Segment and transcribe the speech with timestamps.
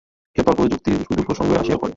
[0.35, 1.89] এইসব তর্ক ও যুক্তি শুধু প্রসঙ্গত আসিয়া পড়ে।